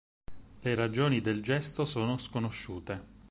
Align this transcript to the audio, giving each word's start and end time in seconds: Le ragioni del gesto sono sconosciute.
Le 0.63 0.73
ragioni 0.73 1.21
del 1.21 1.43
gesto 1.43 1.85
sono 1.85 2.17
sconosciute. 2.17 3.05